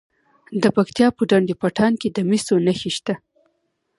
د 0.61 0.63
پکتیا 0.75 1.07
په 1.17 1.23
ډنډ 1.29 1.47
پټان 1.61 1.93
کې 2.01 2.09
د 2.11 2.17
مسو 2.29 2.55
نښې 2.65 2.91
شته. 2.97 3.13